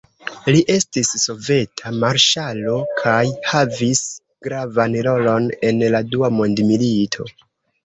[0.53, 3.21] Li estis soveta marŝalo kaj
[3.53, 4.03] havis
[4.49, 7.31] gravan rolon en la dua mondmilito.